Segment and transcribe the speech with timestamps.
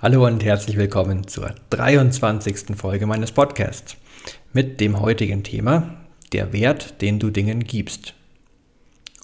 [0.00, 2.76] Hallo und herzlich willkommen zur 23.
[2.76, 3.96] Folge meines Podcasts
[4.52, 5.96] mit dem heutigen Thema
[6.32, 8.14] der Wert, den du Dingen gibst.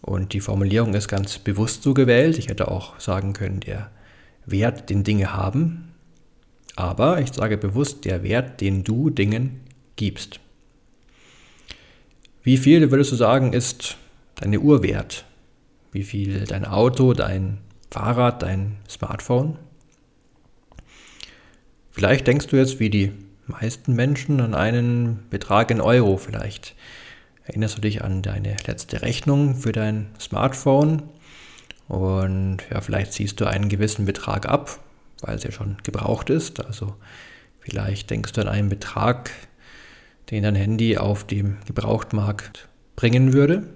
[0.03, 2.39] Und die Formulierung ist ganz bewusst so gewählt.
[2.39, 3.93] Ich hätte auch sagen können, der
[4.47, 5.93] Wert, den Dinge haben.
[6.75, 9.61] Aber ich sage bewusst, der Wert, den du Dingen
[9.95, 10.41] gibst.
[12.43, 13.97] Wie viel, würdest du sagen, ist
[14.35, 15.25] deine Uhr wert?
[15.93, 17.59] Wie viel dein Auto, dein
[17.93, 19.57] Fahrrad, dein Smartphone?
[21.95, 23.13] Vielleicht denkst du jetzt wie die
[23.47, 26.17] meisten Menschen an einen Betrag in Euro.
[26.17, 26.75] Vielleicht
[27.45, 31.05] erinnerst du dich an deine letzte Rechnung für dein Smartphone
[31.87, 34.81] und ja, vielleicht ziehst du einen gewissen Betrag ab,
[35.21, 36.67] weil es ja schon gebraucht ist.
[36.67, 36.97] Also
[37.61, 39.31] vielleicht denkst du an einen Betrag,
[40.33, 43.69] den dein Handy auf dem Gebrauchtmarkt bringen würde.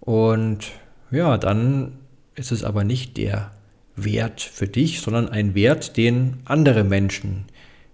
[0.00, 0.70] Und
[1.10, 1.98] ja, dann
[2.34, 3.50] ist es aber nicht der
[3.96, 7.46] Wert für dich, sondern ein Wert, den andere Menschen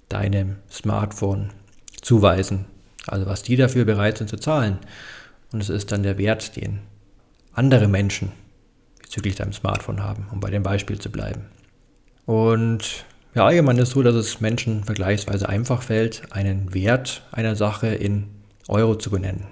[0.09, 1.51] deinem Smartphone
[2.01, 2.67] zuweisen.
[3.07, 4.79] Also was die dafür bereit sind zu zahlen.
[5.53, 6.81] Und es ist dann der Wert, den
[7.53, 8.33] andere Menschen
[9.03, 11.47] bezüglich deinem Smartphone haben, um bei dem Beispiel zu bleiben.
[12.27, 17.55] Und ja, allgemein ist es so, dass es Menschen vergleichsweise einfach fällt, einen Wert einer
[17.55, 18.29] Sache in
[18.69, 19.47] Euro zu benennen.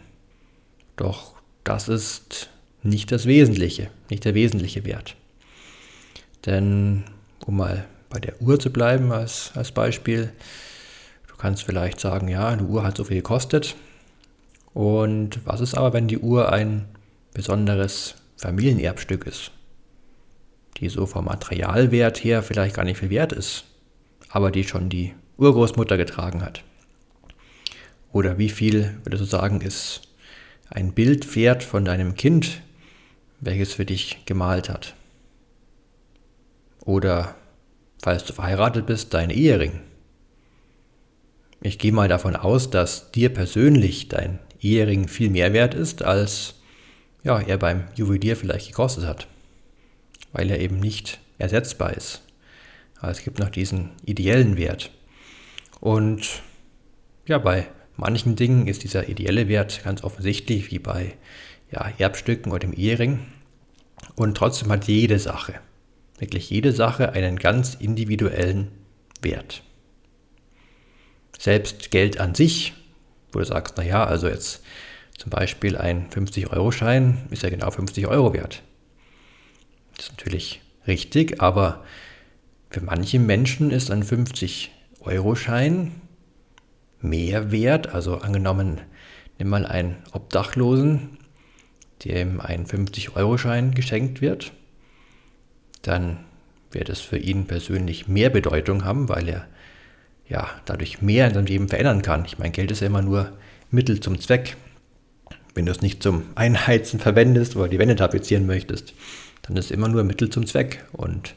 [0.97, 2.51] Doch das ist
[2.83, 5.17] nicht das Wesentliche, nicht der wesentliche Wert.
[6.47, 7.05] Denn
[7.47, 10.33] um mal bei der Uhr zu bleiben als, als Beispiel,
[11.29, 13.75] du kannst vielleicht sagen, ja, eine Uhr hat so viel gekostet.
[14.73, 16.85] Und was ist aber, wenn die Uhr ein
[17.33, 19.53] besonderes Familienerbstück ist,
[20.79, 23.65] die so vom Materialwert her vielleicht gar nicht viel wert ist,
[24.29, 26.63] aber die schon die Urgroßmutter getragen hat?
[28.13, 30.03] Oder wie viel, würdest du sagen, ist
[30.71, 32.61] ein Bild wert von deinem Kind,
[33.41, 34.95] welches für dich gemalt hat?
[36.85, 37.35] Oder,
[38.03, 39.81] falls du verheiratet bist, dein Ehering.
[41.63, 46.57] Ich gehe mal davon aus, dass dir persönlich dein Ehering viel mehr wert ist, als
[47.23, 49.27] ja, er beim Juwelier vielleicht gekostet hat.
[50.33, 52.23] Weil er eben nicht ersetzbar ist.
[53.01, 54.91] Aber es gibt noch diesen ideellen Wert.
[55.81, 56.43] Und
[57.27, 57.67] ja, bei
[57.97, 61.15] manchen Dingen ist dieser ideelle Wert ganz offensichtlich, wie bei
[61.71, 63.21] ja, Erbstücken oder dem Ehering.
[64.17, 65.55] Und trotzdem hat jede Sache
[66.19, 68.71] wirklich jede Sache einen ganz individuellen
[69.21, 69.63] Wert.
[71.39, 72.75] Selbst Geld an sich,
[73.33, 74.63] wo du sagst, naja, also jetzt
[75.19, 78.63] zum Beispiel ein 50-Euro-Schein ist ja genau 50 Euro wert.
[79.97, 81.85] Das ist natürlich richtig, aber
[82.71, 85.93] für manche Menschen ist ein 50-Euro-Schein
[87.01, 87.95] mehr wert.
[87.95, 88.81] Also angenommen,
[89.39, 91.19] nimm mal einen Obdachlosen,
[92.05, 94.53] dem ein 50-Euro-Schein geschenkt wird
[95.87, 96.19] dann
[96.71, 99.47] wird es für ihn persönlich mehr Bedeutung haben, weil er
[100.29, 102.25] ja dadurch mehr in seinem Leben verändern kann.
[102.25, 103.33] Ich meine, Geld ist ja immer nur
[103.71, 104.57] Mittel zum Zweck.
[105.55, 108.95] Wenn du es nicht zum Einheizen verwendest oder die Wände tapezieren möchtest,
[109.43, 110.85] dann ist es immer nur Mittel zum Zweck.
[110.93, 111.35] Und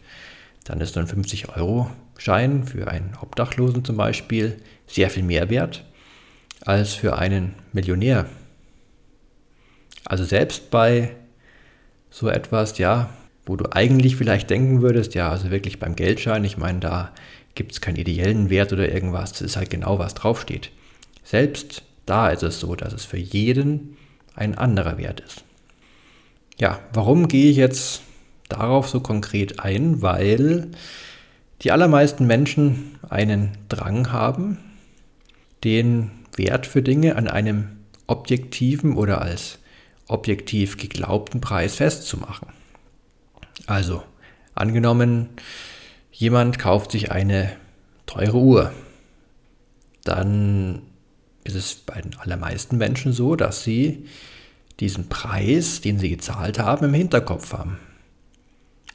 [0.64, 5.84] dann ist ein 50-Euro-Schein für einen Obdachlosen zum Beispiel sehr viel mehr wert
[6.62, 8.26] als für einen Millionär.
[10.06, 11.16] Also selbst bei
[12.10, 13.10] so etwas, ja,
[13.48, 17.12] wo du eigentlich vielleicht denken würdest, ja, also wirklich beim Geldschein, ich meine, da
[17.56, 20.70] gibt es keinen ideellen Wert oder irgendwas, das ist halt genau, was draufsteht.
[21.24, 23.98] Selbst da ist es so, dass es für jeden
[24.36, 25.44] ein anderer Wert ist.
[26.60, 28.02] Ja, warum gehe ich jetzt
[28.50, 30.02] darauf so konkret ein?
[30.02, 30.70] Weil
[31.62, 34.58] die allermeisten Menschen einen Drang haben,
[35.64, 37.70] den Wert für Dinge an einem
[38.06, 39.60] objektiven oder als
[40.08, 42.57] objektiv geglaubten Preis festzumachen.
[43.68, 44.02] Also,
[44.56, 45.30] angenommen,
[46.12, 47.52] jemand kauft sich eine
[48.06, 48.74] teure Uhr,
[50.04, 50.82] dann
[51.44, 54.08] ist es bei den allermeisten Menschen so, dass sie
[54.80, 57.78] diesen Preis, den sie gezahlt haben, im Hinterkopf haben.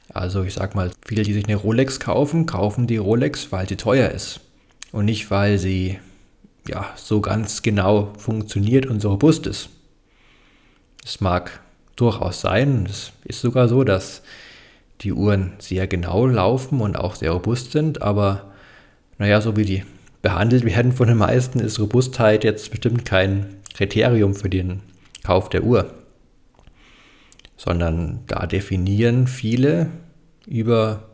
[0.09, 3.75] Also ich sag mal, viele, die sich eine Rolex kaufen, kaufen die Rolex, weil sie
[3.75, 4.41] teuer ist
[4.91, 5.99] und nicht, weil sie
[6.67, 9.69] ja so ganz genau funktioniert und so robust ist.
[11.03, 11.61] Es mag
[11.95, 14.21] durchaus sein, es ist sogar so, dass
[15.01, 18.51] die Uhren sehr genau laufen und auch sehr robust sind, aber
[19.17, 19.83] naja, so wie die
[20.21, 24.81] behandelt werden von den meisten, ist Robustheit jetzt bestimmt kein Kriterium für den
[25.23, 25.93] Kauf der Uhr,
[27.57, 29.89] sondern da definieren viele
[30.47, 31.09] über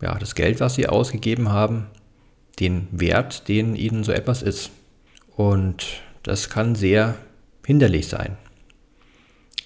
[0.00, 1.86] ja, das Geld, was sie ausgegeben haben,
[2.58, 4.70] den Wert, den ihnen so etwas ist.
[5.36, 7.14] Und das kann sehr
[7.64, 8.36] hinderlich sein.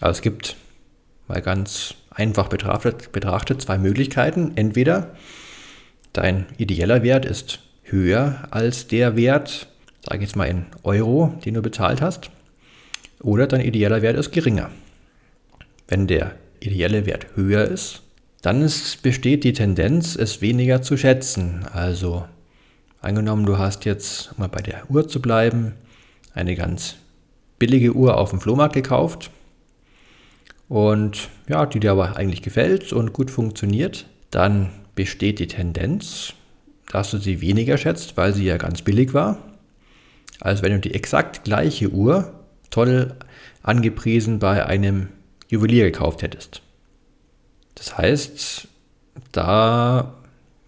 [0.00, 0.56] Also es gibt
[1.26, 4.52] mal ganz einfach betrachtet, betrachtet zwei Möglichkeiten.
[4.56, 5.14] Entweder
[6.12, 9.68] dein ideeller Wert ist höher als der Wert,
[10.02, 12.30] sage ich jetzt mal in Euro, den du bezahlt hast,
[13.20, 14.70] oder dein ideeller Wert ist geringer.
[15.88, 18.02] Wenn der ideelle Wert höher ist,
[18.42, 21.66] dann ist, besteht die Tendenz, es weniger zu schätzen.
[21.72, 22.24] Also
[23.00, 25.74] angenommen, du hast jetzt, um mal bei der Uhr zu bleiben,
[26.34, 26.96] eine ganz
[27.58, 29.30] billige Uhr auf dem Flohmarkt gekauft
[30.68, 36.34] und ja, die dir aber eigentlich gefällt und gut funktioniert, dann besteht die Tendenz,
[36.90, 39.38] dass du sie weniger schätzt, weil sie ja ganz billig war,
[40.40, 42.32] als wenn du die exakt gleiche Uhr
[42.70, 43.14] toll
[43.62, 45.08] angepriesen bei einem
[45.48, 46.62] Juwelier gekauft hättest.
[47.74, 48.68] Das heißt,
[49.32, 50.14] da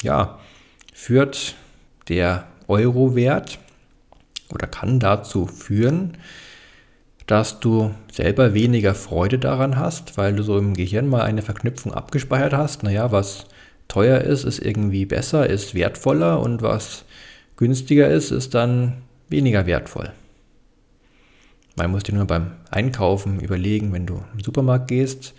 [0.03, 0.39] ja,
[0.93, 1.55] führt
[2.09, 3.59] der Euro-Wert
[4.51, 6.19] oder kann dazu führen,
[7.29, 11.93] dass du selber weniger Freude daran hast, weil du so im Gehirn mal eine Verknüpfung
[11.93, 12.83] abgespeichert hast.
[12.83, 13.45] Naja, was
[13.87, 17.05] teuer ist, ist irgendwie besser, ist wertvoller und was
[17.57, 20.11] günstiger ist, ist dann weniger wertvoll.
[21.77, 25.35] Man muss dir nur beim Einkaufen überlegen, wenn du im Supermarkt gehst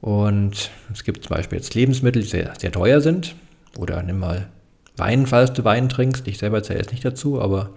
[0.00, 3.36] und es gibt zum Beispiel jetzt Lebensmittel, die sehr, sehr teuer sind
[3.78, 4.48] oder nimm mal
[4.96, 6.26] Wein, falls du Wein trinkst.
[6.26, 7.70] Ich selber zähle jetzt nicht dazu, aber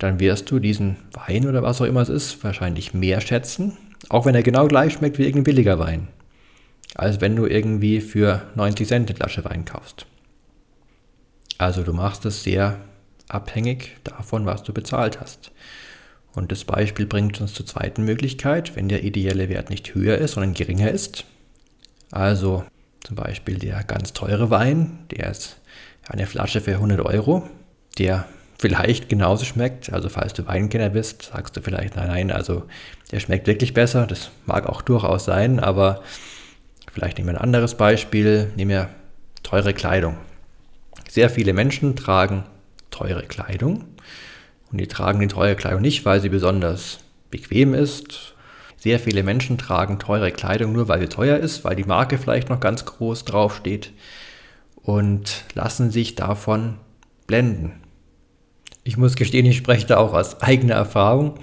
[0.00, 3.76] dann wirst du diesen Wein oder was auch immer es ist, wahrscheinlich mehr schätzen,
[4.08, 6.08] auch wenn er genau gleich schmeckt wie irgendein billiger Wein,
[6.94, 10.06] als wenn du irgendwie für 90 Cent eine Flasche Wein kaufst.
[11.58, 12.80] Also du machst es sehr
[13.28, 15.52] abhängig davon, was du bezahlt hast.
[16.32, 20.32] Und das Beispiel bringt uns zur zweiten Möglichkeit, wenn der ideelle Wert nicht höher ist,
[20.32, 21.26] sondern geringer ist.
[22.10, 22.64] Also
[23.04, 25.60] zum Beispiel der ganz teure Wein, der ist
[26.08, 27.48] eine Flasche für 100 Euro,
[27.98, 28.26] der
[28.60, 29.90] vielleicht genauso schmeckt.
[29.90, 32.64] Also falls du Weinkenner bist, sagst du vielleicht, nein, nein, also
[33.10, 34.06] der schmeckt wirklich besser.
[34.06, 36.02] Das mag auch durchaus sein, aber
[36.92, 38.52] vielleicht nehmen wir ein anderes Beispiel.
[38.56, 38.90] Nehmen wir
[39.42, 40.18] teure Kleidung.
[41.08, 42.44] Sehr viele Menschen tragen
[42.90, 43.86] teure Kleidung
[44.70, 46.98] und die tragen die teure Kleidung nicht, weil sie besonders
[47.30, 48.34] bequem ist.
[48.76, 52.50] Sehr viele Menschen tragen teure Kleidung nur, weil sie teuer ist, weil die Marke vielleicht
[52.50, 53.92] noch ganz groß draufsteht
[54.82, 56.76] und lassen sich davon
[57.26, 57.79] blenden.
[58.82, 61.34] Ich muss gestehen, ich spreche da auch aus eigener Erfahrung.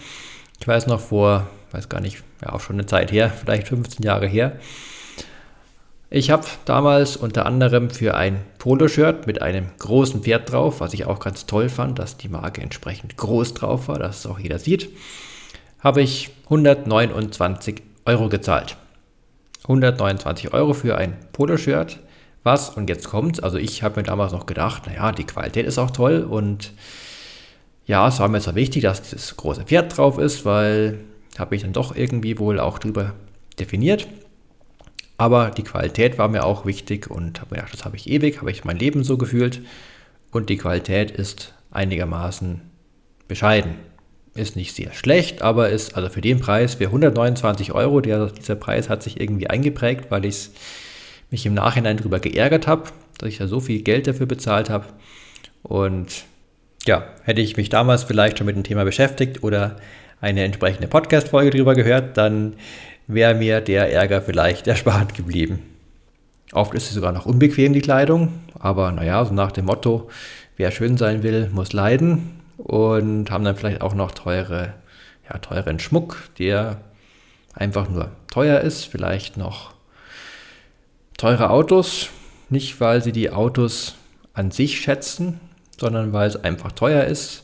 [0.60, 4.04] Ich weiß noch vor, weiß gar nicht, ja auch schon eine Zeit her, vielleicht 15
[4.04, 4.60] Jahre her.
[6.10, 11.06] Ich habe damals unter anderem für ein Poloshirt mit einem großen Pferd drauf, was ich
[11.06, 14.58] auch ganz toll fand, dass die Marke entsprechend groß drauf war, dass es auch jeder
[14.58, 14.90] sieht,
[15.80, 18.78] habe ich 129 Euro gezahlt.
[19.64, 22.00] 129 Euro für ein Poloshirt,
[22.44, 25.78] was, und jetzt kommt's, also ich habe mir damals noch gedacht, naja, die Qualität ist
[25.78, 26.72] auch toll und
[27.88, 31.00] ja, es war mir zwar wichtig, dass dieses große Pferd drauf ist, weil
[31.40, 33.14] habe ich dann doch irgendwie wohl auch drüber
[33.60, 34.08] definiert.
[35.18, 38.40] Aber die Qualität war mir auch wichtig und habe mir gedacht, das habe ich ewig,
[38.40, 39.62] habe ich mein Leben so gefühlt.
[40.32, 42.62] Und die Qualität ist einigermaßen
[43.28, 43.76] bescheiden.
[44.36, 48.56] Ist nicht sehr schlecht, aber ist also für den Preis, für 129 Euro, der, dieser
[48.56, 50.50] Preis hat sich irgendwie eingeprägt, weil ich
[51.32, 52.84] mich im Nachhinein darüber geärgert habe,
[53.18, 54.86] dass ich ja so viel Geld dafür bezahlt habe.
[55.64, 56.26] Und
[56.88, 59.76] ja, hätte ich mich damals vielleicht schon mit dem Thema beschäftigt oder
[60.22, 62.56] eine entsprechende Podcast-Folge darüber gehört, dann
[63.08, 65.60] wäre mir der Ärger vielleicht erspart geblieben.
[66.54, 70.10] Oft ist es sogar noch unbequem, die Kleidung, aber naja, so nach dem Motto,
[70.56, 74.74] wer schön sein will, muss leiden und haben dann vielleicht auch noch teure,
[75.30, 76.78] ja, teuren Schmuck, der
[77.54, 79.74] einfach nur teuer ist, vielleicht noch
[81.18, 82.10] teure Autos,
[82.50, 83.96] nicht weil sie die Autos
[84.34, 85.40] an sich schätzen,
[85.80, 87.44] sondern weil es einfach teuer ist,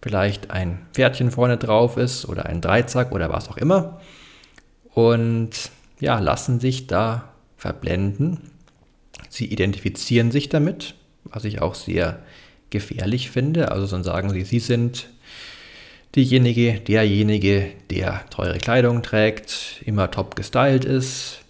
[0.00, 4.00] vielleicht ein Pferdchen vorne drauf ist oder ein Dreizack oder was auch immer
[4.94, 5.50] und
[6.00, 8.50] ja, lassen sich da verblenden.
[9.28, 12.18] Sie identifizieren sich damit, was ich auch sehr
[12.70, 13.70] gefährlich finde.
[13.70, 15.08] Also dann sagen sie, sie sind
[16.16, 21.40] diejenige, derjenige, der teure Kleidung trägt, immer top gestylt ist,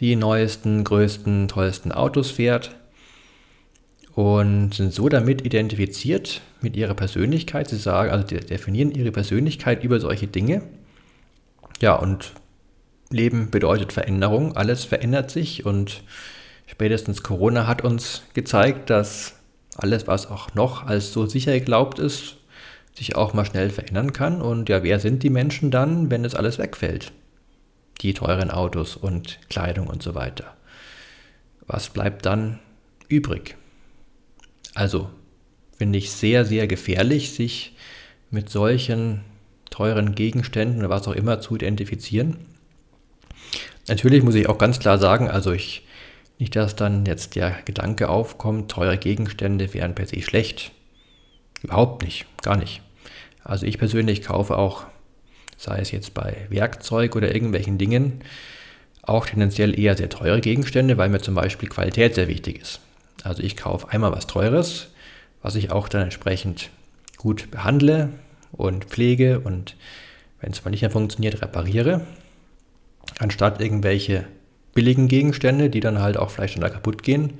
[0.00, 2.77] die neuesten, größten, tollsten Autos fährt
[4.18, 7.68] und sind so damit identifiziert mit ihrer Persönlichkeit.
[7.68, 10.62] Sie sagen, also definieren ihre Persönlichkeit über solche Dinge.
[11.80, 12.32] Ja, und
[13.10, 16.02] Leben bedeutet Veränderung, alles verändert sich und
[16.66, 19.36] spätestens Corona hat uns gezeigt, dass
[19.76, 22.38] alles, was auch noch als so sicher geglaubt ist,
[22.96, 24.42] sich auch mal schnell verändern kann.
[24.42, 27.12] Und ja, wer sind die Menschen dann, wenn das alles wegfällt?
[28.00, 30.56] Die teuren Autos und Kleidung und so weiter.
[31.68, 32.58] Was bleibt dann
[33.06, 33.57] übrig?
[34.78, 35.10] Also
[35.76, 37.74] finde ich sehr, sehr gefährlich, sich
[38.30, 39.22] mit solchen
[39.70, 42.36] teuren Gegenständen oder was auch immer zu identifizieren.
[43.88, 45.84] Natürlich muss ich auch ganz klar sagen, also ich
[46.38, 50.70] nicht, dass dann jetzt der Gedanke aufkommt, teure Gegenstände wären per se schlecht.
[51.60, 52.80] Überhaupt nicht, gar nicht.
[53.42, 54.86] Also ich persönlich kaufe auch,
[55.56, 58.22] sei es jetzt bei Werkzeug oder irgendwelchen Dingen,
[59.02, 62.78] auch tendenziell eher sehr teure Gegenstände, weil mir zum Beispiel Qualität sehr wichtig ist.
[63.24, 64.88] Also ich kaufe einmal was Teures,
[65.42, 66.70] was ich auch dann entsprechend
[67.16, 68.10] gut behandle
[68.52, 69.76] und pflege und
[70.40, 72.02] wenn es mal nicht mehr funktioniert, repariere,
[73.18, 74.24] anstatt irgendwelche
[74.74, 77.34] billigen Gegenstände, die dann halt auch vielleicht schneller kaputt gehen.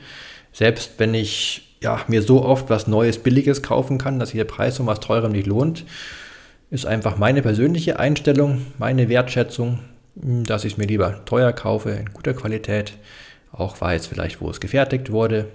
[0.53, 4.45] Selbst wenn ich ja, mir so oft was Neues, Billiges kaufen kann, dass sich der
[4.45, 5.85] Preis um was Teurem nicht lohnt,
[6.71, 9.79] ist einfach meine persönliche Einstellung, meine Wertschätzung,
[10.17, 12.95] dass ich es mir lieber teuer kaufe, in guter Qualität,
[13.53, 15.47] auch weiß vielleicht, wo es gefertigt wurde.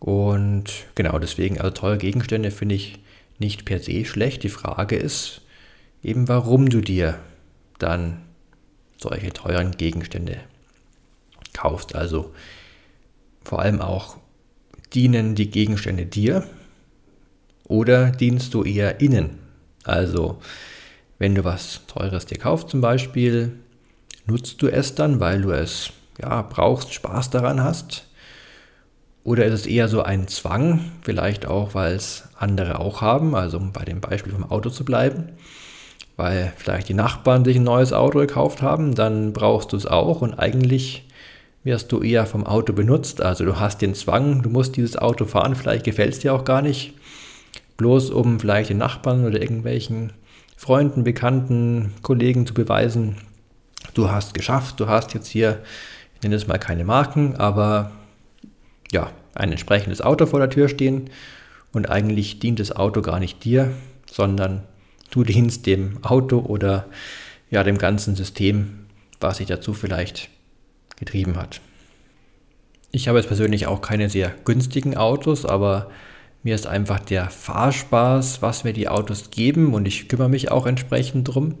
[0.00, 2.98] Und genau deswegen, also teure Gegenstände finde ich
[3.38, 4.42] nicht per se schlecht.
[4.42, 5.42] Die Frage ist
[6.02, 7.18] eben, warum du dir
[7.78, 8.22] dann
[8.96, 10.40] solche teuren Gegenstände
[11.52, 11.94] kaufst.
[11.94, 12.32] Also
[13.44, 14.16] vor allem auch,
[14.94, 16.46] dienen die Gegenstände dir
[17.64, 19.38] oder dienst du eher innen?
[19.84, 20.40] Also
[21.18, 23.52] wenn du was Teures dir kaufst zum Beispiel,
[24.26, 25.90] nutzt du es dann, weil du es
[26.20, 28.09] ja, brauchst, Spaß daran hast?
[29.22, 33.58] Oder ist es eher so ein Zwang, vielleicht auch, weil es andere auch haben, also
[33.58, 35.28] um bei dem Beispiel vom Auto zu bleiben,
[36.16, 40.22] weil vielleicht die Nachbarn sich ein neues Auto gekauft haben, dann brauchst du es auch
[40.22, 41.06] und eigentlich
[41.62, 43.20] wirst du eher vom Auto benutzt.
[43.20, 46.44] Also du hast den Zwang, du musst dieses Auto fahren, vielleicht gefällt es dir auch
[46.44, 46.94] gar nicht.
[47.76, 50.12] Bloß um vielleicht den Nachbarn oder irgendwelchen
[50.56, 53.16] Freunden, Bekannten, Kollegen zu beweisen,
[53.94, 55.62] du hast geschafft, du hast jetzt hier,
[56.14, 57.92] ich nenne es mal keine Marken, aber
[58.92, 61.10] ja, ein entsprechendes Auto vor der Tür stehen
[61.72, 63.72] und eigentlich dient das Auto gar nicht dir,
[64.10, 64.64] sondern
[65.10, 66.86] du dienst dem Auto oder
[67.50, 68.86] ja dem ganzen System,
[69.20, 70.28] was sich dazu vielleicht
[70.98, 71.60] getrieben hat.
[72.92, 75.90] Ich habe jetzt persönlich auch keine sehr günstigen Autos, aber
[76.42, 80.66] mir ist einfach der Fahrspaß, was mir die Autos geben und ich kümmere mich auch
[80.66, 81.58] entsprechend drum.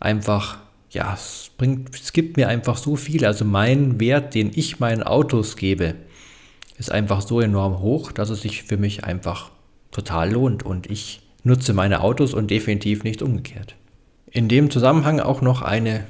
[0.00, 0.58] Einfach,
[0.90, 3.24] ja, es, bringt, es gibt mir einfach so viel.
[3.26, 5.94] Also mein Wert, den ich meinen Autos gebe,
[6.78, 9.50] ist einfach so enorm hoch, dass es sich für mich einfach
[9.90, 13.76] total lohnt und ich nutze meine Autos und definitiv nicht umgekehrt.
[14.30, 16.04] In dem Zusammenhang auch noch eine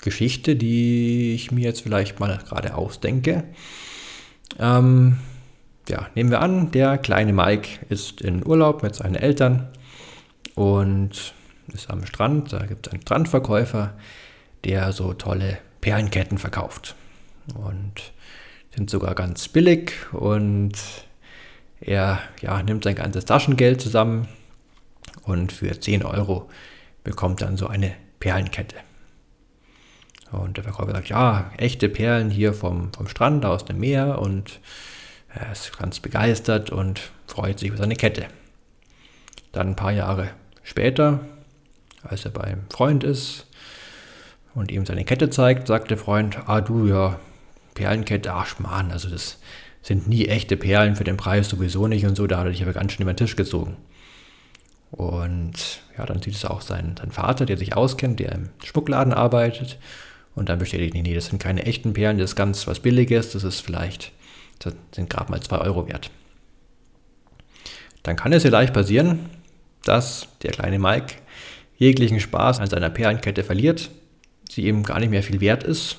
[0.00, 3.44] Geschichte, die ich mir jetzt vielleicht mal gerade ausdenke.
[4.58, 5.18] Ähm,
[5.88, 9.68] ja, nehmen wir an, der kleine Mike ist in Urlaub mit seinen Eltern
[10.54, 11.34] und
[11.74, 12.52] ist am Strand.
[12.52, 13.94] Da gibt es einen Strandverkäufer,
[14.64, 16.94] der so tolle Perlenketten verkauft.
[17.54, 18.12] Und
[18.74, 20.72] sind sogar ganz billig und
[21.80, 24.28] er ja, nimmt sein ganzes Taschengeld zusammen
[25.22, 26.48] und für 10 Euro
[27.04, 28.76] bekommt dann so eine Perlenkette.
[30.30, 34.60] Und der Verkäufer sagt, ja, echte Perlen hier vom, vom Strand aus dem Meer und
[35.34, 38.26] er ist ganz begeistert und freut sich über seine Kette.
[39.52, 40.28] Dann ein paar Jahre
[40.62, 41.20] später,
[42.02, 43.46] als er beim Freund ist
[44.54, 47.18] und ihm seine Kette zeigt, sagt der Freund, ah du ja,
[47.74, 49.38] Perlenkette, ach Mann, also das
[49.82, 52.62] sind nie echte Perlen für den Preis sowieso nicht und so, da hat er dich
[52.62, 53.76] aber ganz schön über den Tisch gezogen.
[54.90, 59.12] Und ja, dann sieht es auch sein, sein Vater, der sich auskennt, der im Schmuckladen
[59.12, 59.78] arbeitet
[60.34, 63.32] und dann bestätigt, nee, nee, das sind keine echten Perlen, das ist ganz was Billiges,
[63.32, 64.12] das ist vielleicht,
[64.58, 66.10] das sind gerade mal 2 Euro wert.
[68.02, 69.30] Dann kann es vielleicht passieren,
[69.84, 71.14] dass der kleine Mike
[71.76, 73.90] jeglichen Spaß an seiner Perlenkette verliert,
[74.50, 75.96] sie eben gar nicht mehr viel wert ist,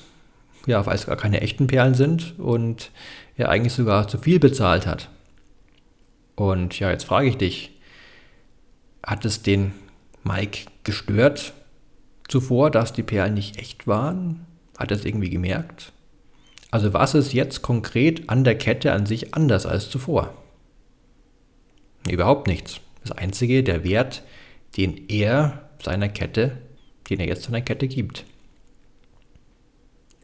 [0.66, 2.90] ja, weil es gar keine echten Perlen sind und
[3.36, 5.08] er eigentlich sogar zu viel bezahlt hat.
[6.34, 7.78] Und ja, jetzt frage ich dich,
[9.04, 9.72] hat es den
[10.24, 11.52] Mike gestört,
[12.28, 14.46] zuvor, dass die Perlen nicht echt waren?
[14.78, 15.92] Hat er es irgendwie gemerkt?
[16.70, 20.34] Also was ist jetzt konkret an der Kette an sich anders als zuvor?
[22.08, 22.80] Überhaupt nichts.
[23.02, 24.22] Das Einzige, der Wert,
[24.76, 26.56] den er seiner Kette,
[27.10, 28.24] den er jetzt seiner Kette gibt.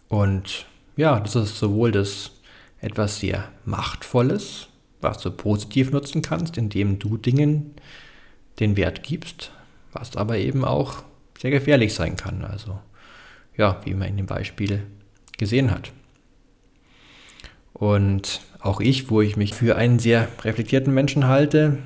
[0.08, 2.32] Und ja, das ist sowohl das
[2.80, 4.68] etwas sehr Machtvolles,
[5.00, 7.74] was du positiv nutzen kannst, indem du Dingen
[8.60, 9.52] den Wert gibst,
[9.92, 11.02] was aber eben auch
[11.38, 12.44] sehr gefährlich sein kann.
[12.44, 12.78] Also
[13.56, 14.82] ja, wie man in dem Beispiel
[15.36, 15.92] gesehen hat.
[17.74, 21.78] Und auch ich, wo ich mich für einen sehr reflektierten Menschen halte,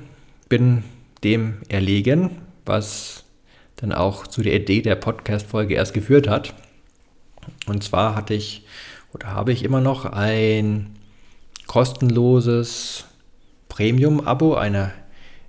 [0.49, 0.83] bin
[1.23, 3.25] dem erlegen, was
[3.75, 6.53] dann auch zu der Idee der Podcast-Folge erst geführt hat.
[7.67, 8.65] Und zwar hatte ich
[9.13, 10.95] oder habe ich immer noch ein
[11.67, 13.05] kostenloses
[13.69, 14.91] Premium-Abo einer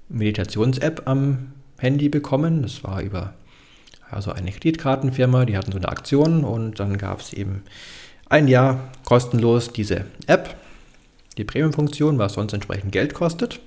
[0.09, 2.63] Meditations-App am Handy bekommen.
[2.63, 3.35] Das war über
[4.11, 7.63] also eine Kreditkartenfirma, die hatten so eine Aktion und dann gab es eben
[8.29, 10.57] ein Jahr kostenlos diese App,
[11.37, 13.61] die Premium-Funktion, was sonst entsprechend Geld kostet.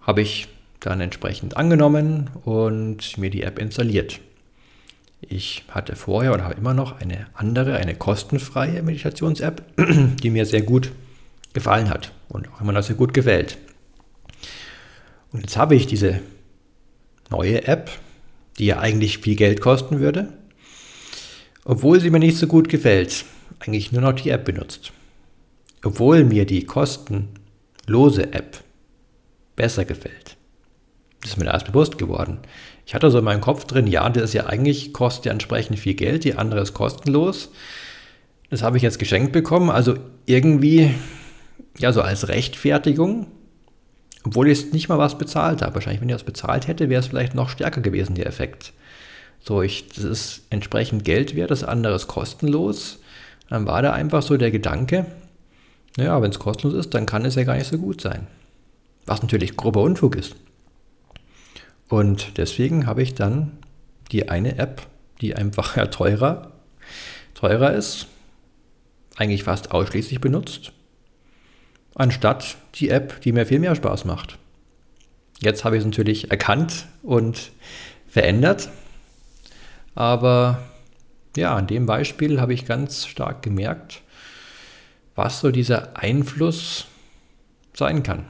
[0.00, 0.48] Habe ich
[0.80, 4.20] dann entsprechend angenommen und mir die App installiert.
[5.20, 9.62] Ich hatte vorher oder habe immer noch eine andere, eine kostenfreie Meditations-App,
[10.22, 10.92] die mir sehr gut
[11.52, 13.58] gefallen hat und auch immer noch sehr gut gefällt.
[15.32, 16.20] Und jetzt habe ich diese
[17.30, 17.90] neue App,
[18.58, 20.32] die ja eigentlich viel Geld kosten würde,
[21.64, 23.24] obwohl sie mir nicht so gut gefällt,
[23.60, 24.92] eigentlich nur noch die App benutzt.
[25.84, 28.62] Obwohl mir die kostenlose App
[29.54, 30.37] besser gefällt.
[31.28, 32.38] Das ist mir erst bewusst geworden.
[32.86, 35.78] Ich hatte so in meinem Kopf drin, ja, das ist ja eigentlich, kostet ja entsprechend
[35.78, 37.50] viel Geld, die andere ist kostenlos.
[38.48, 39.94] Das habe ich jetzt geschenkt bekommen, also
[40.24, 40.94] irgendwie,
[41.78, 43.26] ja, so als Rechtfertigung,
[44.24, 45.74] obwohl ich nicht mal was bezahlt habe.
[45.74, 48.72] Wahrscheinlich, wenn ich das bezahlt hätte, wäre es vielleicht noch stärker gewesen, der Effekt.
[49.40, 53.00] So, ich, das ist entsprechend Geld wert, das andere ist kostenlos.
[53.50, 55.04] Dann war da einfach so der Gedanke,
[55.98, 58.28] naja, wenn es kostenlos ist, dann kann es ja gar nicht so gut sein.
[59.04, 60.34] Was natürlich grober Unfug ist.
[61.88, 63.58] Und deswegen habe ich dann
[64.12, 64.86] die eine App,
[65.20, 66.52] die einfach ja teurer,
[67.34, 68.06] teurer ist,
[69.16, 70.72] eigentlich fast ausschließlich benutzt,
[71.94, 74.38] anstatt die App, die mir viel mehr Spaß macht.
[75.40, 77.52] Jetzt habe ich es natürlich erkannt und
[78.06, 78.70] verändert,
[79.94, 80.62] aber
[81.36, 84.02] ja, an dem Beispiel habe ich ganz stark gemerkt,
[85.14, 86.86] was so dieser Einfluss
[87.74, 88.24] sein kann.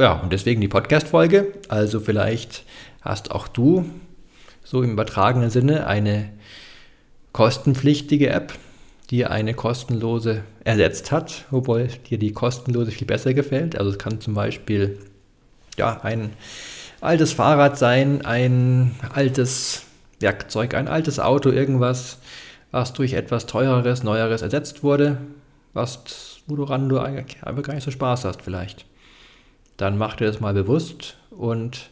[0.00, 1.52] Ja, und deswegen die Podcast-Folge.
[1.68, 2.64] Also vielleicht
[3.02, 3.84] hast auch du
[4.64, 6.30] so im übertragenen Sinne eine
[7.32, 8.54] kostenpflichtige App,
[9.10, 13.76] die eine kostenlose ersetzt hat, obwohl dir die kostenlose viel besser gefällt.
[13.76, 14.98] Also es kann zum Beispiel
[15.76, 16.30] ja, ein
[17.02, 19.82] altes Fahrrad sein, ein altes
[20.18, 22.20] Werkzeug, ein altes Auto, irgendwas,
[22.70, 25.18] was durch etwas teureres, neueres ersetzt wurde,
[25.74, 28.86] was, woran du einfach gar nicht so Spaß hast vielleicht
[29.80, 31.90] dann mach dir das mal bewusst und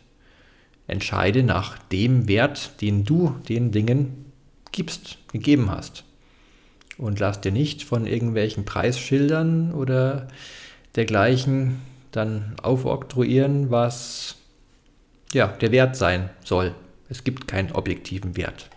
[0.86, 4.32] entscheide nach dem Wert, den du den Dingen
[4.72, 6.04] gibst, gegeben hast.
[6.98, 10.28] Und lass dir nicht von irgendwelchen Preisschildern oder
[10.96, 14.36] dergleichen dann aufoktroyieren, was
[15.32, 16.74] ja, der Wert sein soll.
[17.08, 18.68] Es gibt keinen objektiven Wert.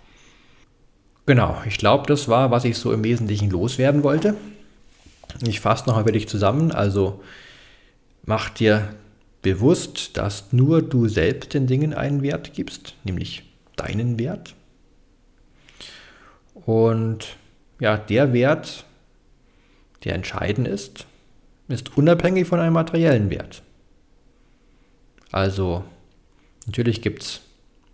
[1.26, 4.36] Genau, ich glaube, das war, was ich so im Wesentlichen loswerden wollte.
[5.46, 6.72] Ich fasse noch einmal dich zusammen.
[6.72, 7.22] Also
[8.24, 8.96] mach dir
[9.42, 13.44] bewusst, dass nur du selbst den Dingen einen Wert gibst, nämlich
[13.76, 14.56] deinen Wert.
[16.54, 17.38] Und
[17.80, 18.86] ja, der Wert,
[20.04, 21.08] der entscheidend ist,
[21.68, 23.64] ist unabhängig von einem materiellen Wert.
[25.32, 25.84] Also
[26.66, 27.42] natürlich gibt es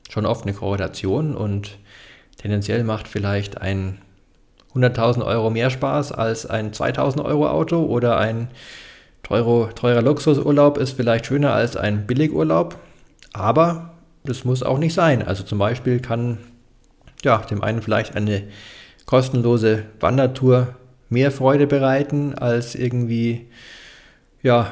[0.09, 1.77] schon oft eine Korrelation und
[2.37, 4.01] tendenziell macht vielleicht ein
[4.73, 8.49] 100.000 Euro mehr Spaß als ein 2.000 Euro Auto oder ein
[9.23, 12.77] Teuro, teurer Luxusurlaub ist vielleicht schöner als ein Billigurlaub,
[13.33, 15.21] aber das muss auch nicht sein.
[15.21, 16.37] Also zum Beispiel kann
[17.23, 18.43] ja, dem einen vielleicht eine
[19.05, 20.75] kostenlose Wandertour
[21.09, 23.47] mehr Freude bereiten, als irgendwie
[24.41, 24.71] ja,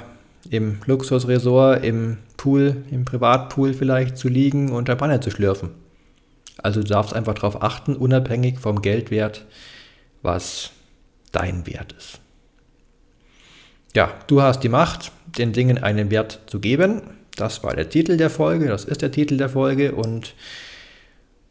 [0.49, 5.71] im Luxusresort, im Pool, im Privatpool vielleicht zu liegen und Banner zu schlürfen.
[6.57, 9.45] Also du darfst einfach darauf achten, unabhängig vom Geldwert,
[10.21, 10.71] was
[11.31, 12.19] dein Wert ist
[13.95, 17.01] ja, du hast die Macht, den Dingen einen Wert zu geben.
[17.35, 20.35] Das war der Titel der Folge, das ist der Titel der Folge und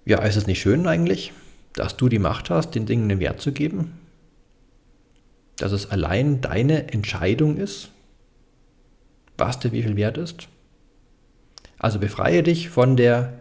[0.04, 1.32] ja, ist es nicht schön eigentlich,
[1.72, 3.98] dass du die Macht hast, den Dingen einen Wert zu geben?
[5.56, 7.90] Dass es allein deine Entscheidung ist,
[9.38, 10.48] was dir wie viel wert ist?
[11.78, 13.38] Also befreie dich von der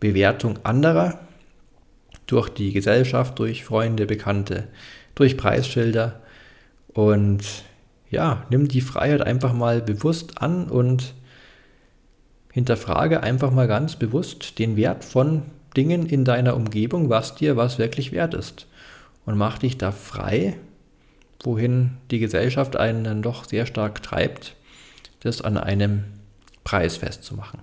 [0.00, 1.20] Bewertung anderer
[2.26, 4.68] durch die Gesellschaft, durch Freunde, Bekannte,
[5.14, 6.20] durch Preisschilder
[6.88, 7.42] und
[8.10, 11.14] ja, nimm die Freiheit einfach mal bewusst an und
[12.52, 15.42] hinterfrage einfach mal ganz bewusst den Wert von
[15.76, 18.66] Dingen in deiner Umgebung, was dir was wirklich wert ist.
[19.26, 20.56] Und mach dich da frei,
[21.42, 24.56] wohin die Gesellschaft einen dann doch sehr stark treibt,
[25.20, 26.04] das an einem
[26.64, 27.60] Preis festzumachen.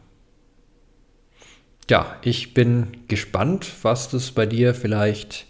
[1.89, 5.47] ja, ich bin gespannt, was das bei dir vielleicht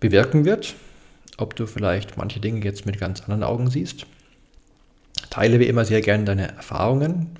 [0.00, 0.74] bewirken wird.
[1.38, 4.06] Ob du vielleicht manche Dinge jetzt mit ganz anderen Augen siehst.
[5.30, 7.30] Teile wie immer sehr gerne deine Erfahrungen.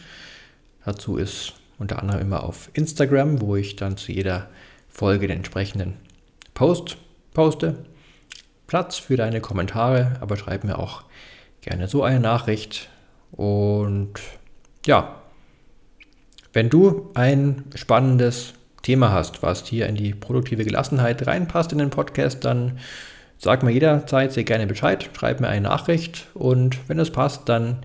[0.84, 4.48] Dazu ist unter anderem immer auf Instagram, wo ich dann zu jeder
[4.88, 5.94] Folge den entsprechenden
[6.54, 6.96] Post
[7.34, 7.84] poste.
[8.66, 11.04] Platz für deine Kommentare, aber schreib mir auch
[11.60, 12.88] gerne so eine Nachricht.
[13.32, 14.14] Und
[14.86, 15.22] ja,
[16.52, 21.90] wenn du ein spannendes Thema hast, was hier in die produktive Gelassenheit reinpasst in den
[21.90, 22.78] Podcast, dann
[23.42, 27.78] sag mir jederzeit sehr gerne Bescheid, schreib mir eine Nachricht und wenn es passt, dann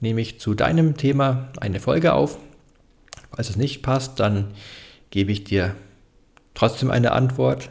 [0.00, 2.38] nehme ich zu deinem Thema eine Folge auf.
[3.34, 4.52] Falls es nicht passt, dann
[5.10, 5.74] gebe ich dir
[6.52, 7.70] trotzdem eine Antwort,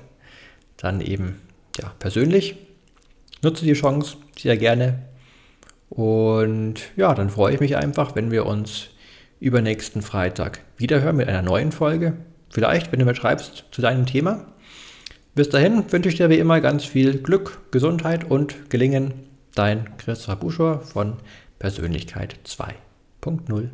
[0.78, 1.40] dann eben
[1.80, 2.56] ja, persönlich.
[3.44, 5.04] Nutze die Chance sehr gerne
[5.90, 8.88] und ja, dann freue ich mich einfach, wenn wir uns
[9.40, 12.18] übernächsten Freitag wiederhören mit einer neuen Folge.
[12.50, 14.48] Vielleicht, wenn du mir schreibst zu deinem Thema.
[15.38, 19.14] Bis dahin wünsche ich dir wie immer ganz viel Glück, Gesundheit und Gelingen.
[19.54, 21.18] Dein Christopher Buschor von
[21.60, 23.70] Persönlichkeit 2.0.